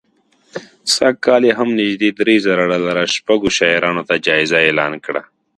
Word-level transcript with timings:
سږ 0.95 1.15
کال 1.25 1.41
یې 1.49 1.53
هم 1.59 1.69
نژدې 1.79 2.09
درې 2.19 2.35
زره 2.45 2.63
ډالره 2.71 3.03
شپږو 3.15 3.49
شاعرانو 3.57 4.01
ته 4.09 4.15
جایزه 4.27 4.57
اعلان 4.65 4.93
کړه 5.05 5.21